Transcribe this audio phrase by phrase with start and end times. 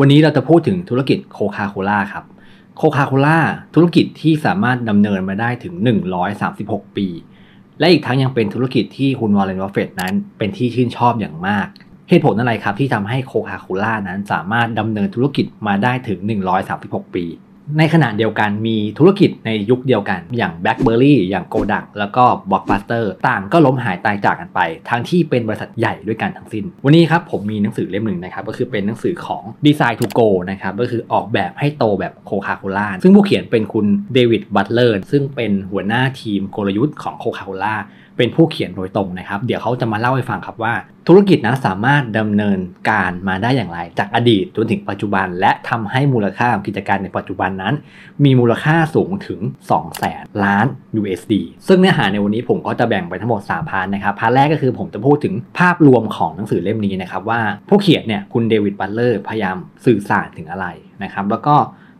[0.00, 2.24] วันนี้เราจะพูดถึงธุรกิจโคคาโคล่าครับ
[2.76, 3.38] โคคาโคล่า
[3.74, 5.74] ธุรกิจที่สามารถดำเนินมาได้ถึง
[6.36, 7.06] 136 ปี
[7.78, 11.66] และอีกทั้งยังเป็นธุรกิจที่คุณวอร์เรนบัฟเฟตต์นั้นเป็นที่ชื่นชอบอย่างมาก
[12.08, 16.18] เหตุผลอะไรครับที่ทำให้โคคาโคล่านั้นสามารถดำเนินธุรกิจมาได้ถึง
[16.66, 17.24] 136 ปี
[17.78, 30.72] ในขณะเดียวกันมีธุรกิจในยุคเดียวกัน อย่าง BlackBerry อย่าง Kodak แล้วก็ Blockbuster ต่างก็ล้มหายตายจากกันไป ทั้งที่เป็นบริษัทใหญ่ด้วยกันทั้งสิ้น วันนี้ครับผมมีหนังสือเล่มหนึ่งนะครับ ก็คือเป็นหนังสือของ Design to Grow นะครับ
[30.80, 37.74] ก็คือออกแบบให้โตแบบโคคาโคล่าซึ่งผู้เขียนเป็นคุณเดวิดบัตเลอร์ซึ่งเป็นหัวหน้าทีมกลยุทธ์ของโคคาโคล่า
[38.16, 40.74] เป็นผู้เขียนโดยตรงนะครับ เดี๋ยวเขาจะมาเล่าให้ฟังครับว่า
[41.08, 42.58] ธุรกิจนั้นสามารถดำเนิน
[42.90, 47.74] การมาได้อย่างไร จากอดีตจนถึงปัจจุบัน และทำให้มูลค่าของกิจการในปัจจุบันนั้น
[48.24, 50.66] มีมูลค่าสูงถึง 2 แสนล้าน
[51.00, 51.34] USD
[51.66, 59.56] ซึ่งเนื้อหาในวันนี้ผมก็จะแบ่งไปทั้งหมด 3 part นะครับ part แรกก็คือผมจะพูดถึงภาพรวมของหนังสือเล่มนี้นะครับว่าผู้เขียนเนี่ยคุณเดวิดบัตเลอร์พยายาม
[59.86, 60.66] สื่อสารถึงอะไร
[61.02, 61.56] นะครับแล้วก็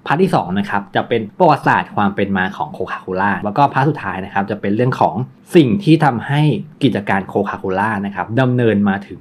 [0.06, 5.14] part ที่2นะครับจะเป็นประวัติศาสตร์ความเป็นมาของโคคาโคล่าแล้วก็ part สุดท้ายนะครับจะเป็นเรื่องของ
[5.56, 6.40] สิ่งที่ทำให้
[6.82, 9.20] กิจการโคคาโคล่านะครับดำเนินมาถึง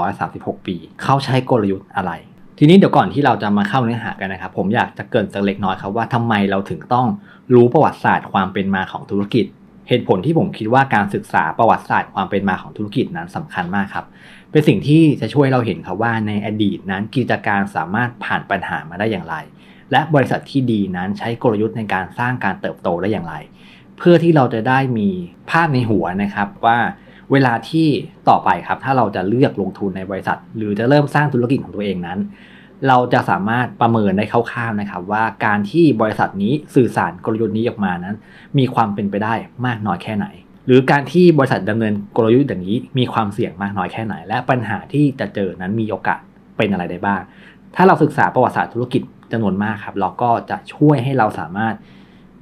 [0.00, 2.12] 136 ปี เขาใช้กลยุทธ์อะไร
[2.58, 7.06] ทีนี้เดี๋ยวก่อนที่เราจะมาเข้าเนื้อหากันนะครับ ผมอยากจะเกริ่นสักเล็กน้อยครับว่าทำไมเราถึงต้อง
[7.54, 9.46] รู้ประวัติศาสตร์ความเป็นมาของธุรกิจ
[9.88, 14.04] เหตุผลที่ผมคิดว่าการศึกษาประวัติศาสตร์ความเป็นมาของธุรกิจนั้นสำคัญมากครับ
[14.50, 19.36] เป็นสิ่งที่จะช่วยเราเห็นครับว่าในอดีตนั้นกิจการสามารถผ่านปัญหามาได้อย่างไร
[19.92, 23.34] และบริษัทที่ดีนั้นใช้กลยุทธ์ในการสร้างการเติบโตได้อย่างไร
[23.98, 25.08] เพื่อที่เราจะได้มี
[25.50, 26.78] ภาพในหัวนะครับว่า
[27.32, 27.88] เวลาที่
[28.28, 32.18] ต่อไปครับ ถ้าเราจะเลือกลงทุนในบริษัท หรือจะเริ่มสร้างธุรกิจของตัวเองนั้น
[32.88, 38.16] เราจะสามารถประเมินได้คร่าวๆนะครับ ว่าการที่บริษัทนี้สื่อสารกลยุทธ์นี้ออกมานั้น
[38.58, 39.34] มีความเป็นไปได้
[39.66, 40.26] มากน้อยแค่ไหน
[40.66, 46.20] หรือการที่บริษัทดำเนินกลยุทธ์อย่างนี้ มีความเสี่ยงมากน้อยแค่ไหน และปัญหาที่จะเจอนั้นมีโอกาส
[46.56, 47.20] เป็นอะไรได้บ้าง
[47.76, 51.74] ถ้าเราศึกษาประวัติศาสตร์ธุรกิจ จำนวนมากครับเราก็จะช่วยให้เราสามารถ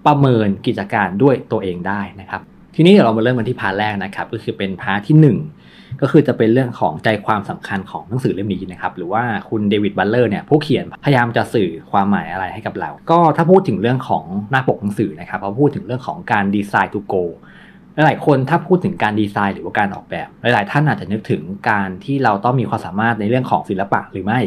[0.06, 2.40] ประเมินกิจการด้วยตัวเองได้นะครับ
[2.74, 5.16] ทีนี้เดี๋ยวเรามาเริ่มกันที่ part แรกนะครับ ก็คือเป็น part ที่
[5.60, 17.14] 1 ก็คือจะเป็นเรื่องของใจความสำคัญของหนังสือเล่มนี้นะครับ หรือว่าคุณเดวิดบัตเลอร์เนี่ยผู้เขียนพยายามจะสื่อความหมายอะไรให้กับเรา ก็ถ้าพูดถึงเรื่องของหน้าปกหนังสือนะครับเขาพูดถึงเรื่องของการดีไซน์ทูโก
[18.06, 24.40] หลายคนถ้าพูดถึงการดีไซน์หรือว่าการออกแบบ หลาย ๆ ท่านอาจจะนึกถึงการที่เราต้องมีความสามารถในเรื่องของศิลปะหรือไม่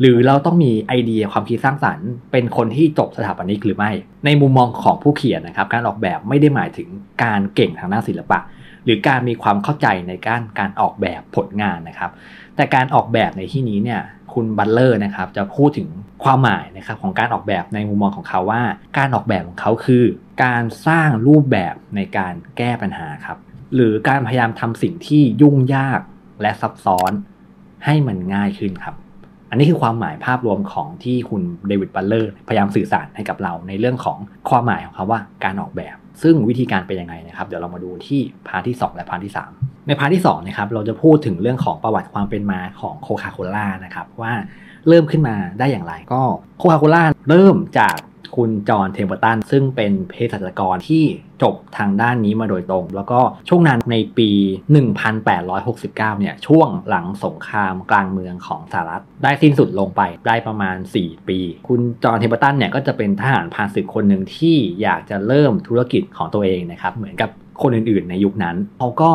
[0.00, 3.90] หรือเราต้องมีไอเดียความคิดสร้างสรรค์ เป็นคนที่จบสถาปนิกหรือไม่
[4.24, 6.88] ในมุมมองของผู้เขียนนะครับ การออกแบบไม่ได้หมายถึง
[7.24, 8.38] การเก่งทางด้านศิลปะ
[8.84, 12.10] หรือการมีความเข้าใจในการการออกแบบผลงานนะครับ
[12.56, 14.00] แต่การออกแบบในที่นี้เนี่ย
[14.32, 15.88] คุณบัลเลอร์นะครับจะพูดถึง
[16.24, 18.62] ความหมายนะครับของการออกแบบในมุมมองของเขาว่า
[18.98, 20.04] การออกแบบของเขาคือ
[20.44, 23.38] การสร้างรูปแบบในการแก้ปัญหาครับ
[23.74, 26.00] หรือการพยายามทำสิ่งที่ยุ่งยาก
[26.42, 27.12] และซับซ้อน
[27.84, 28.94] ให้มันง่ายขึ้นครับ
[29.52, 34.18] อันนี้คือความหมายภาพรวมของที่คุณเดวิดบัตเลอร์พยายามสื่อสารให้กับเราในเรื่องของ
[34.50, 44.32] ความหมายของคำว่าการออกแบบ ซึ่งวิธีการเป็นยังไงนะครับ เดี๋ยวเรามาดูที่ part ที่ 2 และ part ที่ 3 ใน part ที่2นะครับเราจะพูดถึงเรื่องของประวัติความเป็นมาของโคคาโคล่านะครับว่า
[44.88, 46.22] เริ่มขึ้นมาได้อย่างไรก็
[46.58, 47.96] โคคาโคล่าเริ่มจาก
[48.36, 51.04] คุณจอห์นเพมเบอร์ตันซึ่งเป็นเภสัชกรที่
[51.42, 54.30] จบทางด้านนี้มาโดยตรง แล้วก็ช่วงนั้นในปี
[55.04, 61.38] 1869 เนี่ย ช่วงหลังสงครามกลางเมืองของสหรัฐ ได้สิ้นสุดลงไปได้ประมาณ 4 ปี
[61.68, 67.30] คุณจอห์นเพมเบอร์ตันเนี่ย ก็จะเป็นทหารผ่านศึกคนหนึ่งที่อยากจะเริ่มธุรกิจของตัวเองนะครับ เหมือนกับ
[67.62, 69.10] คนอื่นๆ ในยุคนั้นเขาก็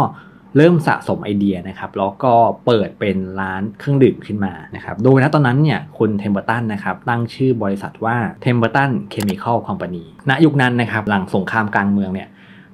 [0.58, 2.34] เริ่มสะสมไอเดียนะครับแล้วก็
[2.66, 12.30] เปิดเป็นร้านเครื่องดื่มขึ้นมานะครับโดยณตอนนั้นเนี่ยคุณเพมเบอร์ตันนะครับตั้งชื่อบริษัทว่า Pemberton Chemical Company ณยุคนั้นนะครับหลังสงครามกลางเมืองเนี่ย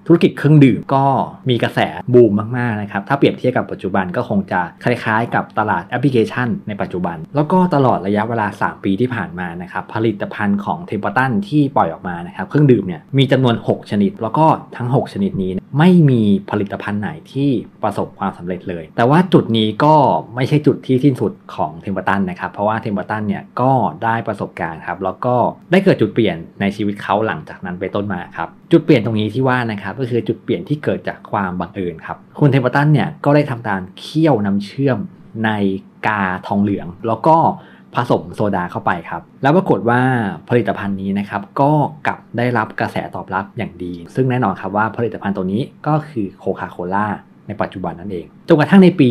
[0.07, 1.05] ธุรกิจเครื่องดื่มก็
[1.49, 1.79] มีกระแส
[2.13, 14.45] บูมมาก ๆ นะครับ ถ้าเปรียบเทียบกับปัจจุบันก็คงจะคล้าย ๆ กับตลาดแอปพลิเคชันในปัจจุบัน แล้วก็ตลอดระยะเวลา 3 ปีที่ผ่านมานะครับผลิตภัณฑ์ของเพมเบอร์ตันที่ปล่อยออกมานะครับเครื่องดื่มเนี่ยมีจำนวน 6 ชนิด แล้วก็
[14.77, 17.49] ทั้ง 6 ชนิดนี้ ไม่มีผลิตภัณฑ์ไหนที่
[17.83, 19.95] ประสบความสำเร็จเลย แต่ว่าจุดนี้ก็
[20.35, 23.71] ไม่ใช่จุดที่สิ้นสุดของเพมเบอร์ตันนะครับ เพราะว่าเพมเบอร์ตันเนี่ยก็
[24.03, 25.35] ได้ประสบการณ์ครับ แล้วก็
[25.71, 34.97] ได้เกิดจุดเปลี่ยนในชีวิตเขาหลังจากนั้นเป็นต้นมาครับ จุดเปลี่ยนตรงนี้ที่ว่านะครับก็คือจุดเปลี่ยนที่เกิดจากความบังเอิญครับ คุณเพมเบอร์ตันเนี่ยก็ได้ทำการเคี่ยวน้ำเชื่อม
[35.45, 35.51] ใน
[36.07, 37.37] กาทองเหลือง แล้วก็
[37.95, 40.01] ผสมโซดาเข้าไปครับ แล้วปรากฏว่า
[40.49, 41.71] ผลิตภัณฑ์นี้นะครับก็
[42.07, 47.05] กลับได้รับกระแสตอบรับอย่างดี ซึ่งแน่นอนครับว่าผลิตภัณฑ์ตัวนี้ก็คือโคคาโคล่า
[47.47, 49.07] ในปัจจุบันนั่นเอง จนกระทั่งในปี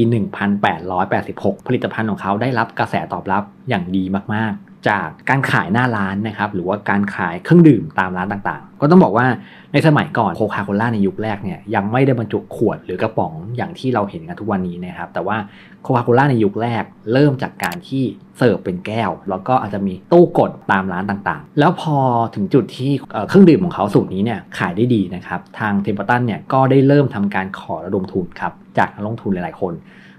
[0.82, 9.26] 1886 ผลิตภัณฑ์ของเขาได้รับกระแสตอบรับอย่างดีมากๆ จากการขายหน้าร้านนะครับหรือว่าการขายเครื่องดื่มตามร้านต่างๆ ก็ต้องบอกว่า
[9.72, 15.36] ในสมัยก่อนโคคาโคล่าในยุคแรกเนี่ยยังไม่ได้บรรจุขวดหรือกระป๋องอย่างที่เราเห็นกันทุกวันนี้นะครับแต่ว่า
[15.82, 18.02] โคคาโคล่าในยุคแรก เริ่มจากการที่
[18.38, 21.96] เสิร์ฟเป็นแก้ว แล้วก็อาจจะมีตู้กดตามร้านต่างๆ แล้วพอ
[22.34, 22.92] ถึงจุดที่
[23.28, 29.72] เครื่องดื่มของเขาสูตรนี้เนี่ยขายได้ดีนะครับทางเพมเบอร์ตันเนี่ยก็ได้เริ่มทำการขอระดมทุนครับจากนักลงทุนหลายๆคน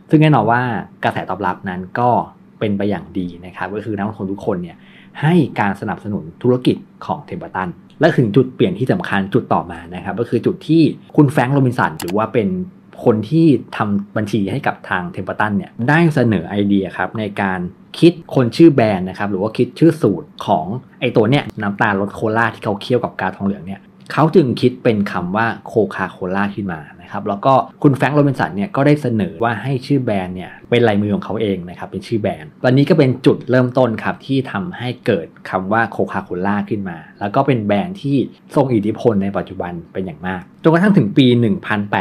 [0.09, 0.61] ซึ่งแน่นอนว่า
[1.03, 2.09] กระแสตอบรับนั้นก็
[2.59, 4.77] เป็นไปอย่างดีนะครับ ก็คือนักลงทุนทุกคนเนี่ย
[5.21, 7.69] ให้การสนับสนุนธุรกิจของเพมเบอร์ตัน
[7.99, 10.81] และถึงจุดเปลี่ยนที่สำคัญจุดต่อมานะครับ ก็คือจุดที่
[11.15, 12.47] คุณแฟรงค์โรบินสันหรือว่าเป็น
[13.05, 13.47] คนที่
[13.77, 17.59] ทำบัญชีให้กับทางเพมเบอร์ตันเนี่ยได้เสนอไอเดียครับในการ
[17.99, 20.65] คิดค้นชื่อแบรนด์นะครับหรือว่าคิดชื่อสูตรของ
[21.01, 23.81] ไอตัวเนี้ยน้ำตาลรสโคลาที่เขาเคี่ยวกับกาทองเหลืองเนี่ย
[24.13, 38.17] เขาจึงคิดเป็นคำว่าโคคาโคล่าขึ้นมานะครับแล้วก็คุณแฟรงค์โรบินสันเนี่ยก็ได้เสนอว่าให้ชื่อแบรนด์เนี่ยเป็นลายมือของเขาเองนะครับเป็นชื่อแบรนด์วันนี้ก็เป็นจุดเริ่มต้นครับที่ทำให้เกิดคำว่าโคคาโคล่าขึ้นมา แล้วก็เป็นแบรนด์ที่
[38.55, 41.25] ทรงอิทธิพลในปัจจุบันเป็นอย่างมากจนกระทั่งถึงปี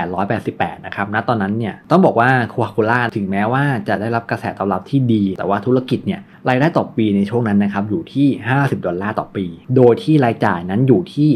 [0.04, 8.26] 1888 นะครับณตอนนั้นเนี่ยต้องบอกว่าโคคาโคล่าถึงแม้ว่าจะได้รับกระแสตอบรับที่ดี แต่ว่าธุรกิจเนี่ยรายได้ต่อปีในช่วงนั้นนะครับอยู่ที่
[8.56, 11.30] 50 ดอลลาร์ต่อปี โดยที่รายจ่ายนั้นอยู่ที่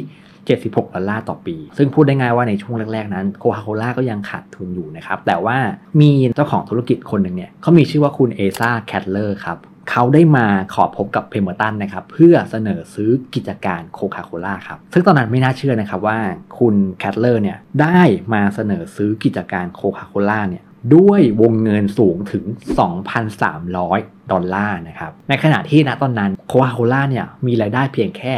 [0.49, 5.57] 76 ดอลลาร์ต่อปี ซึ่งพูดได้ง่ายว่าในช่วงแรก ๆ นั้นโคคาโคล่าก็ยังขาดทุนอยู่นะครับ แต่ว่า
[6.01, 9.59] มีเจ้าของธุรกิจคนหนึ่งเนี่ยเขามีชื่อว่าคุณเอซ่าแคนด์เลอร์ครับ
[9.91, 16.19] เขาได้มาขอพบกับเพมเบอร์ตันนะครับเพื่อเสนอซื้อกิจการโคคาโคล่าครับซึ่งตอนนั้นไม่น่าเชื่อนะครับว่า
[16.59, 18.01] คุณแคนด์เลอร์เนี่ยได้
[18.35, 20.65] มาเสนอซื้อกิจการโคคาโคล่าเนี่ย
[20.97, 22.45] ด้วยวงเงินสูงถึง
[23.59, 28.35] 2,300 ดอลลาร์นะครับในขณะที่ณตอนนั้นโคคาโคล่าเนี่ยมีรายได้เพียงแค่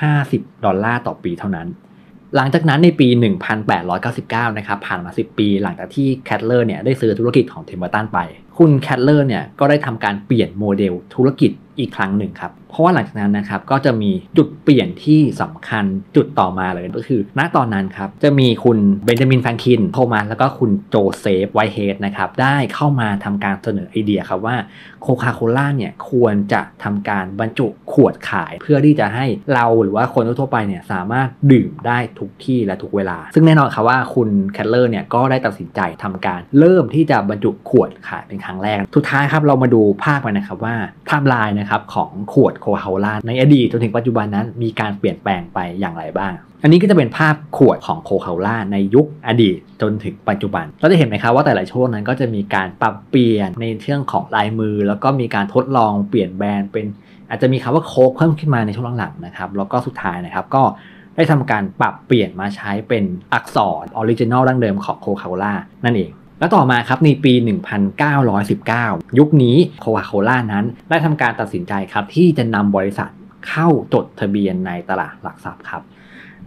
[0.00, 1.68] 50 ดอลลาร์ต่อปีเท่านั้น
[2.36, 3.08] หลังจากนั้นในปี
[3.82, 8.18] 1899 นะครับ ผ่านมา 10 ปี หลังจากที่แคนด์เลอร์เนี่ยได้ซื้อธุรกิจของเพมเบอร์ตันไป
[8.58, 15.84] คุณแคนด์เลอร์เนี่ยก็ได้ทำการเปลี่ยนโมเดลธุรกิจ อีกครั้งหนึ่งครับ เพราะว่าหลังจากนั้นนะครับก็จะมีจุดเปลี่ยนที่สำคัญ
[16.16, 24.56] จุดต่อมาเลยก็คือ ณตอนนั้นครับจะมีคุณเบนจามินแฟรงคินโทมัสแล้วก็คุณโจเซฟไวเฮดนะครับได้เข้ามาทำการเสนอไอเดียครับว่า
[25.02, 40.74] โคคาโคล่าเนี่ยควรจะทำการบรรจุขวดขาย เพื่อที่จะให้เราหรือว่าคนทั่วไปเนี่ยสามารถดื่มได้ทุกที่และทุกเวลา ซึ่งแน่นอนครับว่าคุณแคนด์เลอร์เนี่ยก็ได้ตัดสินใจทำการเริ่มที่จะบรรจุขวดขายเป็นครั้งแรกสุดท้ายครับเรามาดูภาพกันนะครับว่า
[41.06, 46.32] ไทม์ไลน์นะครับของขวดโคคาโคล่าในอดีตจนถึงปัจจุบันนั้นมีการเปลี่ยนแปลงไปอย่างไรบ้าง
[46.62, 56.86] อันนี้ก็จะเป็นภาพขวดของโคคาโคล่าในยุคอดีตจนถึงปัจจุบัน เราจะเห็นไหมครับว่าแต่ละช่วงนั้นก็จะมีการปรับเปลี่ยนในเรื่องของลายมือ แล้วก็มีการทดลองเปลี่ยนแบรนด์เป็น
[57.28, 60.62] อาจจะมีคำว่าโค้กเพิ่มขึ้นมาในช่วงหลังๆนะครับแล้วก็สุดท้ายนะครับก็
[61.16, 63.04] ได้ทำการปรับเปลี่ยนมาใช้เป็น
[63.34, 65.52] อักษร original ดั้งเดิมของโคคาโคล่า
[65.84, 66.10] นั่นเอง
[66.42, 67.32] แล้วต่อมาครับในปี
[68.06, 73.10] 1919 ยุคนี้โคคาโคล่านั้นได้ทำการตัดสินใจครับที่จะนำบริษัท
[73.48, 75.82] เข้าจดทะเบียนในตลาดหลักทรัพย์ครับ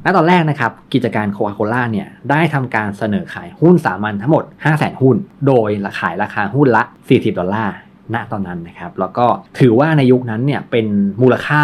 [0.03, 5.15] ณตอนแรกนะครับกิจการโคคาโคล่าเนี่ยได้ทำการเสนอขายหุ้นสามัญทั้งหมด 5 0 0 0 0 0หุ้น
[5.47, 7.75] โดยราขายราคาหุ้นละ 40 ดอลลาร์
[8.13, 9.25] ณตอนนั้นนะครับแล้วก็
[9.59, 10.87] ถือว่าในยุคนั้นเนี่ยเป็น
[11.21, 11.63] มูลค่า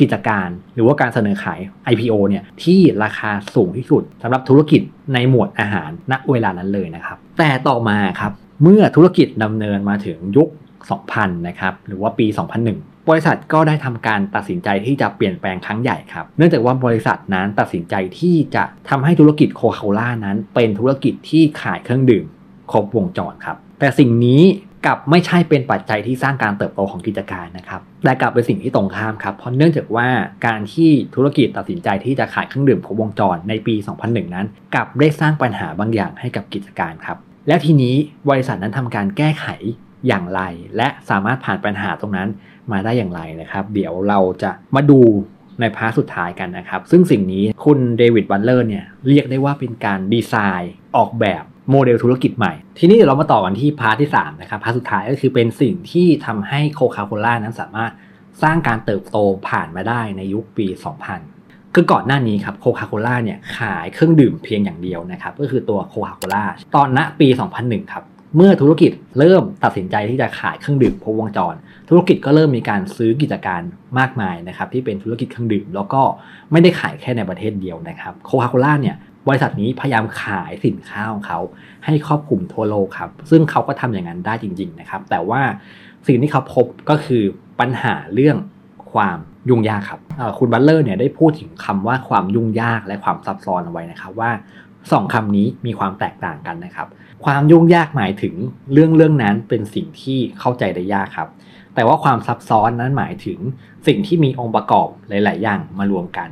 [0.00, 1.60] กิจการ หรือว่าการเสนอขาย
[1.92, 4.82] IPO เนี่ยที่ราคาสูงที่สุดสำหรับธุรกิจ
[5.14, 10.48] ในหมวดอาหารณเวลานั้นเลยนะครับ แต่ต่อมาครับเมื่อธุรกิจดำเนินมาถึงยุค
[10.96, 12.26] 2000 นะครับหรือว่าปี
[12.68, 22.24] 2001บริษัทก็ได้ทำการตัดสินใจที่จะเปลี่ยนแปลงครั้งใหญ่ครับ เนื่องจากว่าบริษัทนั้นตัดสินใจที่จะทำให้ธุรกิจโคคาโคล่านั้น เป็นธุรกิจที่ขายเครื่องดื่ม
[22.70, 24.42] ครบวงจรครับ แต่สิ่งนี้
[24.86, 30.08] กับไม่ใช่เป็นปัจจัยที่สร้างการเติบโตของกิจการนะครับแต่กลับเป็นสิ่งที่ตรงข้ามครับเพราะเนื่องจากว่า
[30.46, 33.74] การที่ธุรกิจตัดสินใจที่จะขายเครื่องดื่มครบวงจรในปี
[34.04, 37.94] 2001 นั้น กลับได้สร้างปัญหาบางอย่างให้กับกิจการครับแล้วทีนี้
[38.28, 39.46] บริษัทนั้นทำการแก้ไข
[40.06, 40.40] อย่างไร
[40.76, 42.28] และสามารถผ่านปัญหาตรงนั้น
[42.72, 45.00] มาได้อย่างไรนะครับ เดี๋ยวเราจะมาดู
[45.60, 57.92] ใน part สุดท้ายกันนะครับ ซึ่งสิ่งนี้คุณเดวิดบัตเลอร์เนี่ยเรียกได้ว่าเป็นการดีไซน์ออกแบบ โมเดลธุรกิจใหม่ ทีนี้เดี๋ยวเรามาต่อกันที่ part ที่3นะครับ part สุดท้ายก็คือเป็นสิ่งที่ทำให้โคคาโคล่านั้นสามารถ
[58.42, 60.66] สร้างการเติบโตผ่านมาได้ในยุคปี
[61.20, 67.28] 2000 คือก่อนหน้านี้ครับโคคาโคล่าเนี่ยขายเครื่องดื่มเพียงอย่างเดียวนะครับก็คือตัวโคคาโคล่าตอนณปี
[67.60, 68.04] 2001 ครับ
[68.36, 71.54] เมื่อธุรกิจเริ่มตัดสินใจที่จะขายเครื่องดื่มครบวงจร
[71.88, 73.60] ธุรกิจก็เริ่มมีการซื้อกิจการ
[73.98, 76.02] มากมายนะครับที่เป็นธุรกิจเครื่องดื่ม แล้วก็
[76.52, 78.96] ไม่ได้ขายแค่ในประเทศเดียวนะครับโคคาโคล่าเนี่ย
[79.28, 81.38] บริษัทนี้พยายามขายสินค้าของเขา
[81.84, 85.42] ให้ครอบคลุมทั่วโลกครับ ซึ่งเขาก็ทำอย่างนั้นได้จริง ๆ นะครับ แต่ว่า
[86.06, 87.22] สิ่งที่เขาพบก็คือ
[87.60, 88.36] ปัญหาเรื่อง
[88.92, 90.00] ความยุ่งยากครับ
[90.38, 94.30] คุณบัตเลอร์เนี่ยได้พูดถึงคำว่าความยุ่งยากและความซับซ้อนเอาไว้นะครับว่า
[94.92, 96.88] สองคำนี้มีความแตกต่างกันนะครับ
[97.24, 98.34] ความยุ่งยากหมายถึง
[98.72, 101.28] เรื่องเรื่องนั้นเป็นสิ่งที่เข้าใจได้ยากครับ
[101.74, 103.38] แต่ว่าความซับซ้อนนั้นหมายถึง
[103.86, 106.28] สิ่งที่มีองค์ประกอบหลาย ๆ อย่างมารวมกัน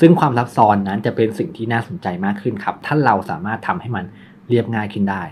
[0.00, 4.04] ซึ่งความซับซ้อนนั้นจะเป็นสิ่งที่น่าสนใจมากขึ้นครับ ถ้าเราสามารถทำให้มัน
[4.48, 5.22] เรียบง่ายขึ้นได้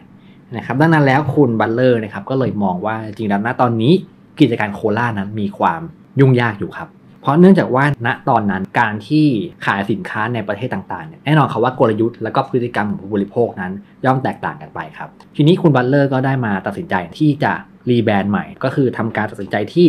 [0.57, 3.93] นะครับดังนั้นแล้วคุณบัตเลอร์นะครับก็เลยมองว่าจริงๆแล้วณตอนนี้
[4.41, 5.81] กิจการโคล่านั้นมีความ
[6.21, 6.89] ยุ่งยากอยู่ครับ
[7.21, 9.27] เพราะเนื่องจากว่าณตอนนั้นการที่
[9.67, 13.73] ขายสินค้าในประเทศต่างๆเนี่ยแน่นอนครับว่ากลยุทธ์และก็พฤติกรรมของผู้บริโภคนั้น
[14.05, 17.53] ย่อมแตกต่างกันไปครับ ทีนี้คุณบัตเลอร์ก็ได้มาตัดสินใจที่จะ
[17.91, 19.87] rebrand ใหม่ ก็คือทำการตัดสินใจที่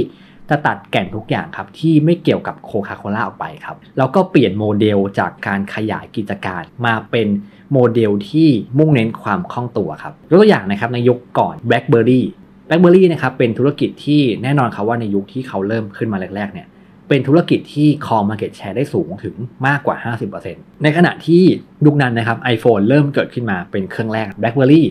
[0.49, 7.27] จะตัดแก่นทุกอย่างครับที่ไม่เกี่ยวกับโคคาโคล่าออกไปครับแล้วก็เปลี่ยนโมเดลจากการขยายกิจการมาเป็น
[7.73, 12.21] โมเดลที่มุ่งเน้นความคล่องตัวครับยกตัวอย่างนะครับในยุคก่อน BlackBerry
[12.67, 16.67] BlackBerry นะครับเป็นธุรกิจที่แน่นอนครับว่าในยุคที่เขาเริ่มขึ้นมาแรกๆเนี่ย
[17.09, 19.35] เป็นธุรกิจที่ครอง market share ได้สูงถึง
[19.67, 21.43] มากกว่า 50%ในขณะที่
[21.85, 24.83] ยุคนั้นนะครับ iPhone เริ่มเกิดขึ้นมาเป็นเครื่องแรก BlackBerry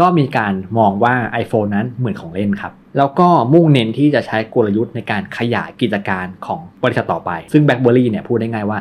[0.00, 8.78] ก็มีการมองว่า iPhone นั้นเหมือนของเล่นครับ แล้วก็มุ่งเน้นที่จะใช้กลยุทธ์ในการขยายกิจการของบริษัทต่อไป ซึ่ง BlackBerry เนี่ยพูดได้ง่ายว่า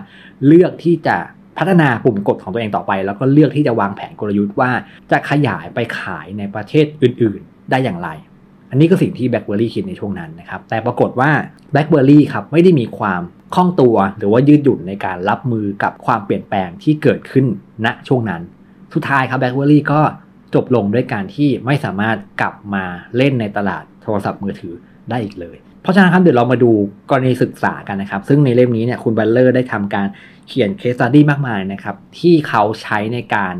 [0.48, 1.18] เลือกที่จะ
[1.58, 4.72] พัฒนาปุ่มกดของตัวเองต่อไป แล้วก็เลือกที่จะวางแผนกลยุทธ์ว่า
[5.12, 8.10] จะขยายไปขายในประเทศอื่น ๆ ได้อย่างไร
[8.70, 11.32] อันนี้ก็สิ่งที่ BlackBerry คิดในช่วงนั้นนะครับ แต่ปรากฏว่า
[11.74, 13.22] BlackBerry ครับไม่ได้มีความ
[13.56, 17.46] คล่องตัวหรือว่ายืดหยุ่นในการรับมือกับความเปลี่ยนแปลงที่เกิดขึ้น
[17.86, 18.42] ณช่วงนั้น
[18.94, 20.02] สุดท้ายครับ BlackBerry ก็
[20.56, 22.86] จบลงด้วยการที่ไม่สามารถกลับมา
[23.18, 24.74] เล่นในตลาด โทรศัพท์มือถือ
[25.10, 26.72] ได้อีกเลย เพราะฉะนั้นครับเดี๋ยวเรามาดู
[27.10, 30.08] กรณีศึกษากันนะครับ ซึ่งในเล่มนี้เนี่ยคุณบัตเลอร์ได้ทำการ
[30.48, 33.56] เขียน case study มากมายนะครับ ที่เขาใช้ในการ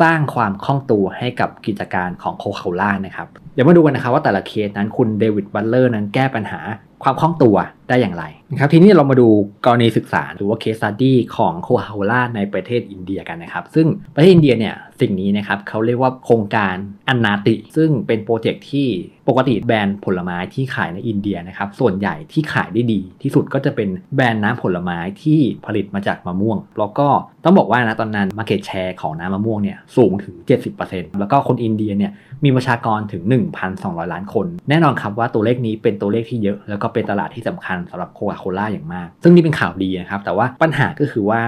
[0.00, 6.60] สร้างความคล่องตัวให้กับกิจการของโคคาโคล่านะครับ เดี๋ยวมาดูกันนะครับว่าแต่ละเคสนั้นคุณเดวิดบัตเลอร์นั้นแก้ปัญหา
[7.02, 7.56] ความคล่องตัว
[7.88, 9.28] ได้อย่างไรนะครับทีนี้เรามาดู
[9.64, 16.74] กรณีศึกษาหรือว่า case study ของโคคาโคล่าในประเทศอินเดียกันนะครับ ซึ่งประเทศอินเดียเนี่ยสิ่งนี้นะครับเขาเรียกว่าโครงการ
[17.08, 18.88] อุนนาติ ซึ่งเป็นโปรเจกต์ที่
[19.28, 27.08] ปกติแบรนด์ผลไม้ที่ขายในอินเดียนะครับส่วนใหญ่ที่ขายได้ดี ที่สุดก็จะเป็นแบรนด์น้ำผลไม้ที่ผลิตมาจากมะม่วง แล้วก็
[27.44, 30.34] ต้องบอกว่านะตอนนั้น Market Share ของน้ำมะม่วงเนี่ยสูงถึง
[30.78, 32.12] 70%แล้วก็คนอินเดียเนี่ย
[32.44, 33.22] มีประชากรถึง
[33.68, 41.42] 1,200 ล้านคน แน่นอนครับว่าตัวเลขนี้เป็นตัวเลขที่เยอะ แล้วก็เป็นตลาดที่สำคัญสำหรับโคคาโคล่าอย่างมาก ซึ่งนี่เป็นข่าวดีนะครับ แต่ว่าปัญหาก็คือว่า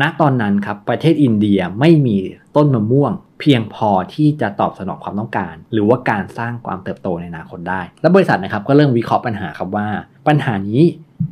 [0.00, 2.16] ณตอนนั้นครับประเทศอินเดียไม่มี
[2.56, 9.86] ต้นมะม่วง เพียงพอที่จะตอบสนองความต้องการ หรือว่าการสร้างความเติบโตในอนาคตได้ และบริษัทนะครับก็เริ่มวิเคราะห์ปัญหาครับว่า
[10.28, 10.82] ปัญหานี้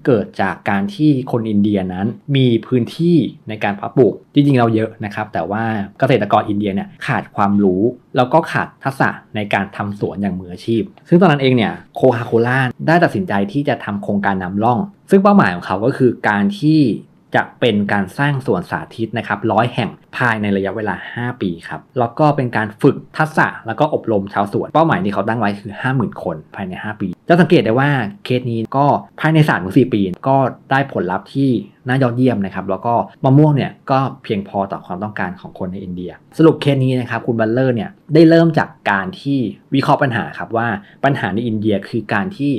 [0.07, 3.17] เกิดจากการที่คนอินเดียนั้นมีพื้นที่
[3.49, 5.65] ในการเพาะปลูกจริงๆเราเยอะนะครับ แต่ว่า
[5.99, 7.83] เกษตรกรอินเดียเนี่ยขาดความรู้
[8.17, 14.79] แล้วก็ขาดทักษะในการทำสวนอย่างมืออาชีพ ซึ่งตอนนั้นเองเนี่ยโคคาโคล่าได้ตัดสินใจที่จะทำโครงการนำร่อง
[15.11, 16.81] ซึ่งเป้าหมายของเขาก็คือการที่
[17.37, 27.91] จะเป็นการสร้างสวนสาธิตนะครับร้อยแห่งภายในระยะเวลา 5 ปีครับ แล้วก็เป็นการฝึกทักษะแล้วก็อบรมชาวสวน เป้าหมายที่เขาตั้งไว้คือ 50,000 คนภายใน 5 ปี จะสังเกตได้ว่า
[28.25, 28.87] เคสนี้ก็
[29.21, 30.37] ภายในสามถึงสี่ปี ก็
[30.71, 31.51] ได้ผลลัพธ์ที่
[31.89, 39.39] น่ายอดเยี่ยมนะครับ แล้วก็มะม่วงเนี่ยก็เพียงพอต่อความต้องการของคนในอินเดีย สรุปเคสนี้นะครับคุณบัตเลอร์เนี่ยได้เริ่มจากการที่
[39.75, 40.69] วิเคราะห์ปัญหาครับว่า
[41.05, 42.53] ปัญหาในอินเดียคือการที่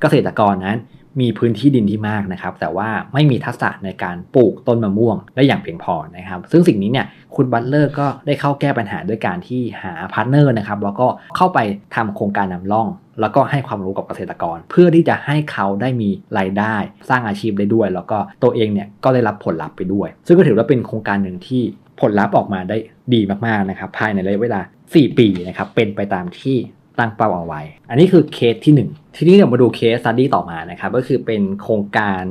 [0.00, 0.78] เกษตรกรนั้น
[1.20, 7.06] มีพื้นที่ดินที่มากนะครับ แต่ว่าไม่มีทักษะในการปลูกต้นมะม่วงได้อย่างเพียงพอนะครับ ซึ่งสิ่งนี้เนี่ย
[7.36, 11.06] คุณบัตเลอร์ก็ได้เข้าแก้ปัญหาด้วยการที่หา partner นะครับแล้วก็
[11.36, 11.58] เข้าไป
[11.94, 12.88] ทำโครงการนำร่อง
[13.20, 16.74] แล้วก็ให้ความรู้กับเกษตรกร เพื่อที่จะให้เขาได้มีรายได้
[17.08, 21.62] สร้างอาชีพได้ด้วย แล้วก็ตัวเองเนี่ยก็ได้รับผลลัพธ์ไปด้วย ซึ่งก็ถือว่าเป็นโครงการหนึ่งที่
[22.00, 22.76] ผลลัพธ์ออกมาได้
[23.14, 26.56] ดีมากๆนะครับภายในระยะเวลา 4 ปีนะครับเป็นไปตามที่
[26.98, 32.22] ตั้งเป้าเอาไว้ อันนี้คือเคสที่ 1 ทีนี้เดี๋ยวมาดู case study ต่อมานะครับก็คือเป็นโครงการ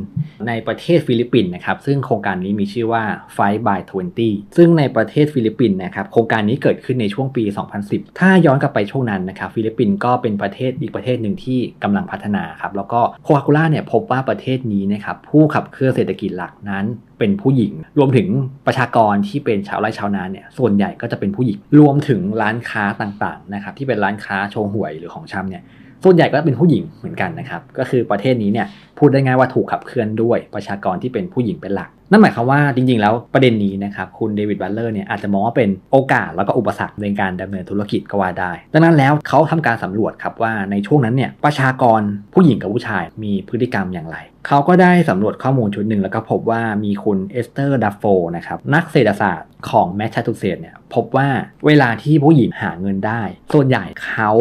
[0.47, 3.03] ในประเทศฟิลิปปินส์นะครับซึ่งโครงการนี้มีชื่อว่า
[3.35, 3.79] Five by
[4.19, 7.43] 20 ซึ่งในประเทศฟิลิปปินส์นะครับโครงการนี้เกิดขึ้นในช่วงปี
[7.81, 16.85] 2010 ถ้าย้อนกลับไปช่วงนั้นนะครับฟิลิปปินส์ก็เป็นประเทศอีกประเทศหนึ่งที่กำลังพัฒนาครับแล้วก็โคคาโคล่าเนี่ยพบว่าประเทศนี้นะครับผู้ขับเคลื่อนเศรษฐกิจหลักนั้น
[17.19, 18.27] เป็นผู้หญิง รวมถึง
[18.65, 25.63] ประชากรที่เป็นชาวไร่ชาวนาเนี่ยส่วนใหญ่ก็จะเป็นผู้หญิงรวมถึงร้านค้าต่างๆนะครับที่เป็นร้านค้าโชห่วยหรือของชำเนี่ย
[26.03, 42.01] ส่วนใหญ่ก็เป็นผู้หญิงเหมือนกันนะครับ ก็คือประเทศนี้เนี่ยพูดได้ง่ายว่าถูกขับเคลื่อนด้วยประชากรที่เป็นผู้หญิงเป็นหลัก นั่นหมายความว่าจริงๆ แล้วประเด็นนี้นะครับคุณเดวิดบัตเลอร์เนี่ยอาจจะมองว่าเป็นโอกาสแล้วก็อุปสรรคในการดำเนินธุรกิจก็ว่าได้ ดังนั้นแล้วเขาทำการสำรวจครับว่าในช่วงนั้นเนี่ยประชากร
[42.33, 48.03] ผู้หญิงกับผู้ชายมีพฤติกรรมอย่างไร เขาก็ได้สำรวจข้อมูลชุดหนึ่งแล้วก็พบว่ามีคุณเอสเธอร์ดัฟโล
[48.37, 51.27] นะครับนักเศรษฐศาสตร์ของแมสซาชูเซตส์เนี่ยพบว่า
[51.65, 53.21] เวลาที่ผู้หญิงหาเงินได้
[53.53, 54.31] ส่วนใหญ่เขา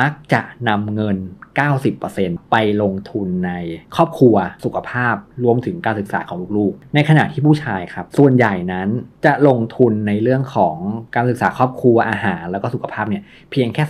[0.00, 1.16] มักจะนำเงิน
[1.98, 3.52] 90%ไปลงทุนใน
[3.96, 8.88] ครอบครัวสุขภาพรวมถึงการศึกษาของลูกๆ ในขณะที่ผู้ชายครับ ส่วนใหญ่นั้น
[9.24, 10.76] จะลงทุนในเรื่องของ
[11.14, 13.84] การศึกษาครอบครัวอาหาร แล้วก็สุขภาพเนี่ยเพียงแค่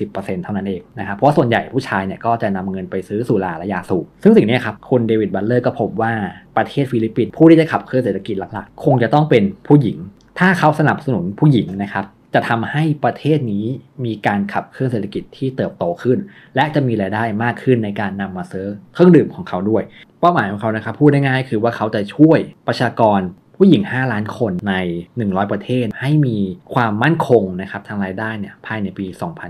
[0.00, 6.12] 30-40%เท่านั้นเองนะครับเพราะส่วนใหญ่ผู้ชายเนี่ยก็จะนำเงินไปซื้อสุราและยาสูบซึ่งสิ่งนี้ครับคุณเดวิดบัตเลอร์ก็พบว่า
[6.56, 9.98] ประเทศฟิลิปปินส์ผู้ที่จะขับเคลื่อนเศรษฐกิจหลักๆ คงจะต้องเป็นผู้หญิง
[10.38, 13.66] ถ้าเขาสนับสนุนผู้หญิงนะครับ จะทำให้ประเทศนี้
[14.04, 16.18] มีการขับเคลื่อนเศรษฐกิจที่เติบโตขึ้น
[16.56, 19.82] และจะมีรายได้มากขึ้นในการนำมาซื้อเครื่องดื่มของเขาด้วย
[20.20, 23.20] เป้าหมายของเขานะครับพูดง่ายๆคือว่าเขาจะช่วยประชากร
[23.62, 24.74] ผู้หญิง 5 ล้านคนใน
[25.14, 26.38] 100 ประเทศให้มี
[26.74, 29.06] ความมั่นคงนะครับทางรายได้เนี่ยภายในปี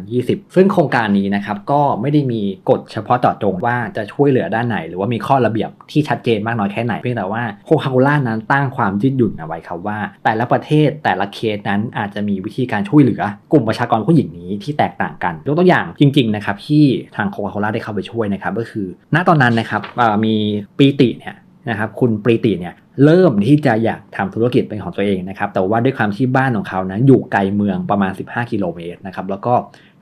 [0.07, 16.85] 2020 ซึ่งโครงการนี้นะครับก็ไม่ได้มีกฎเฉพาะต่อจงว่าจะช่วยเหลือด้านไหน หรือว่ามีข้อระเบียบที่ชัดเจนมากน้อยแค่ไหนเพียงแต่ว่าโคคาโคล่านั้นตั้งความยืดหยุ่นเอาไว้ครับว่า แต่ละประเทศแต่ละเคสนั้นอาจจะมีวิธีการช่วยเหลือกลุ่มประชากรผู้หญิงนี้ที่แตกต่างกันยกตัวอย่างจริงๆนะครับที่
[17.17, 19.83] ทางโคคาโคล่าได้เข้าไปช่วยนะครับก็คือ ณตอนนั้นนะครับ
[20.25, 20.35] มี
[20.79, 21.37] ปีติเนี่ย
[21.71, 29.55] นะครับคุณปรีติเนี่ย เริ่มที่จะอยากทำธุรกิจเป็นของตัวเองนะครับ แต่ว่าด้วยความที่บ้านของเขานะอยู่ไกลเมืองประมาณ 15 กิโลเมตรนะครับ แล้วก็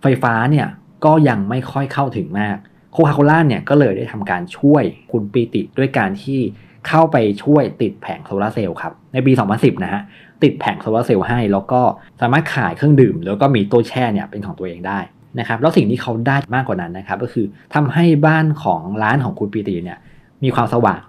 [0.02, 0.67] ไฟฟ้าเนี่ย
[1.05, 2.57] ก็ยังไม่ค่อยเข้าถึงมาก
[2.93, 6.40] โคคาโคล่าเนี่ยก็เลยได้ทำการช่วยคุณปีติด้วยการที่
[6.88, 10.02] เข้าไปช่วยติดแผงโซลาร์เซลล์ครับ ในปี 2010 นะฮะ
[10.43, 11.81] ติดแผงโซลาร์เซลล์ให้ แล้วก็
[12.21, 14.99] สามารถขายเครื่องดื่ม แล้วก็มีตู้แช่เนี่ยเป็นของตัวเองได้
[15.38, 19.99] นะครับแล้วสิ่งที่เขาได้มากกว่านั้นนะครับก็คือทำให้บ้านของร้านของคุณปีติเนี่ย
[20.45, 21.00] มีความสว่าง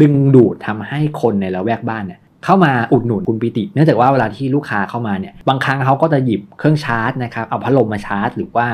[0.00, 8.66] ดึงดูดทำให้คนในละแวกบ้านเนี่ยเข้ามาอุดหนุนคุณปิติ เนื่องจากว่าเวลาที่ลูกค้าเข้ามาเนี่ยบางครั้งเขาก็จะหยิบเครื่องชาร์จนะครับเอาพัดลมมาชาร์จ หรือว่า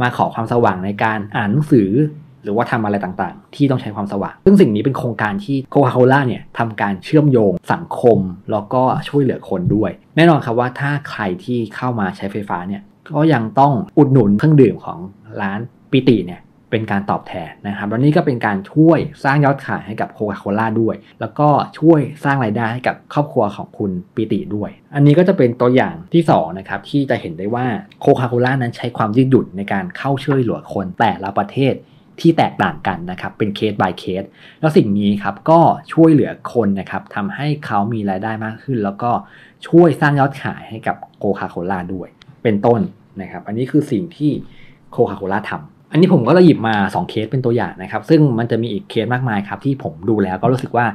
[0.00, 1.90] มาขอความสว่างในการอ่านหนังสือ
[2.42, 8.18] หรือว่าทำอะไรต่างๆ ที่ต้องใช้ความสว่าง ซึ่งสิ่งนี้เป็นโครงการที่โคคาโคล่าเนี่ยทำการเชื่อมโยงสังคม
[8.52, 14.98] แล้วก็ช่วยเหลือคนด้วย แน่นอนครับว่าถ้าใครที่เข้ามาใช้ไฟฟ้าเนี่ยก็ยังต้องอุดหนุนเครื่องดื่มของ
[15.40, 16.40] ร้านปิติเนี่ย
[16.76, 27.66] เป็นการตอบแทนนะครับแล้วนี่ก็เป็นการช่วยสร้างยอดขายให้กับโคคาโคล่าด้วย แล้วก็ช่วยสร้างรายได้ให้กับครอบครัวของคุณปิติด้วย อันนี้ก็จะเป็นตัวอย่างที่2นะครับที่จะเห็นได้ว่า
[28.00, 31.74] โคคาโคล่านั้นใช้ความยืดหยุ่นในการเข้าช่วยเหลือคนแต่ละประเทศ
[32.20, 34.24] ที่แตกต่างกันนะครับเป็นเคส by เคส
[34.60, 35.60] แล้วสิ่งนี้ครับก็
[35.92, 39.10] ช่วยเหลือคนนะครับทำให้เขามีรายได้มากขึ้น แล้วก็
[39.68, 42.08] ช่วยสร้างยอดขายให้กับโคคาโคล่าด้วย
[42.42, 42.80] เป็นต้น
[43.20, 44.32] นะครับ อันนี้คือสิ่งที่
[44.92, 50.86] โคคาโคล่าทำ อันนี้ผมก็เลยหยิบมา 2 เคสเป็นตัวอย่างนะครับ ซึ่งมันจะมีอีกเคสมากมายครับ ที่ผมดูแล้วก็รู้สึกว่า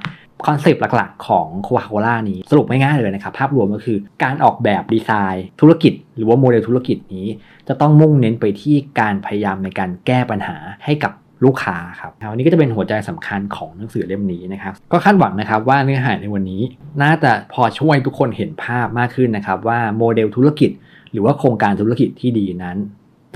[0.45, 7.27] concept หลักๆ ของโคคาโคล่านี้สรุปไม่ง่ายเลยนะครับ ภาพรวมก็คือการออกแบบดีไซน์ ธุรกิจ หรือว่าโมเดลธุรกิจนี้
[7.67, 11.11] จะต้องมุ่งเน้นไปที่การพยายามในการแก้ปัญหาให้กับ
[11.45, 16.61] ลูกค้าครับวันนี้ก็จะเป็นหัวใจสำคัญของหนังสือเล่มนี้นะครับ ก็คาดหวังนะครับว่าเนื้อหาในวันนี้
[17.03, 20.71] น่าจะพอช่วยทุกคนเห็นภาพมากขึ้นนะครับว่าโมเดลธุรกิจ
[21.11, 22.77] หรือว่าโครงการธุรกิจที่ดีนั้น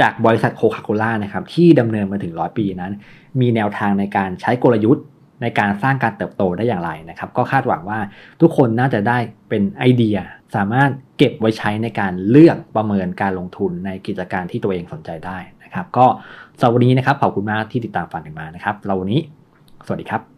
[0.02, 2.92] จากบริษัทโคคาโคล่านะครับที่ดำเนินมาถึงร้อยปีนั้น
[3.42, 5.06] มีแนวทางในการใช้กลยุทธ์
[5.42, 8.00] ในการสร้างการเติบโตได้อย่างไรนะครับ ก็คาดหวังว่า
[8.42, 9.18] ทุกคนน่าจะได้
[9.50, 10.18] เป็นไอเดีย
[10.56, 16.06] สามารถเก็บไว้ใช้ในการเลือกประเมินการลงทุนในกิจการที่ตัวเองสนใจได้นะครับ ก็
[16.60, 19.22] สำหรับวันนี้นะครับขอบคุณมากที่ติดตามฟังกันมานะครับเราวันนี้
[19.86, 20.35] สวัสดีครับ